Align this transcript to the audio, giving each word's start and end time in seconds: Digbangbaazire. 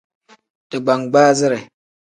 Digbangbaazire. 0.69 1.59